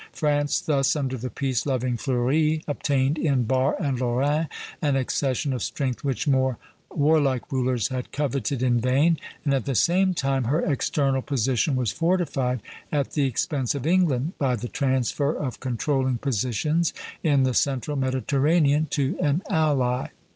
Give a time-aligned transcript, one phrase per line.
[0.13, 4.49] France thus, under the peace loving Fleuri, obtained in Bar and Lorraine
[4.81, 6.57] an accession of strength which more
[6.89, 11.91] warlike rulers had coveted in vain; and at the same time her external position was
[11.91, 17.95] fortified at the expense of England, by the transfer of controlling positions in the central
[17.95, 20.07] Mediterranean to an ally.